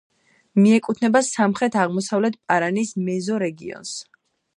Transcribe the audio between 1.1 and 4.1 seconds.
სამხრეთ-აღმოსავლეთ პარანის მეზორეგიონს.